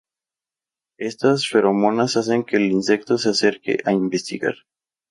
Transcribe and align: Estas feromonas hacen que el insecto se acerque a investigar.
Estas 0.97 1.47
feromonas 1.47 2.17
hacen 2.17 2.43
que 2.43 2.57
el 2.57 2.71
insecto 2.71 3.19
se 3.19 3.29
acerque 3.29 3.77
a 3.85 3.91
investigar. 3.93 4.55